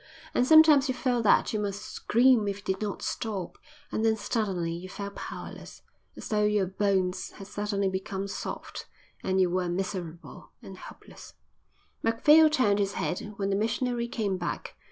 And 0.33 0.47
sometimes 0.47 0.89
you 0.89 0.95
felt 0.95 1.25
that 1.25 1.53
you 1.53 1.59
must 1.59 1.83
scream 1.85 2.47
if 2.47 2.57
it 2.57 2.65
did 2.65 2.81
not 2.81 3.03
stop, 3.03 3.59
and 3.91 4.03
then 4.03 4.15
suddenly 4.15 4.73
you 4.73 4.89
felt 4.89 5.13
powerless, 5.15 5.83
as 6.17 6.27
though 6.29 6.43
your 6.43 6.65
bones 6.65 7.33
had 7.33 7.45
suddenly 7.45 7.87
become 7.87 8.27
soft; 8.27 8.87
and 9.23 9.39
you 9.39 9.51
were 9.51 9.69
miserable 9.69 10.53
and 10.59 10.75
hopeless. 10.79 11.35
Macphail 12.01 12.49
turned 12.49 12.79
his 12.79 12.93
head 12.93 13.35
when 13.37 13.51
the 13.51 13.55
missionary 13.55 14.07
came 14.07 14.39
back. 14.39 14.73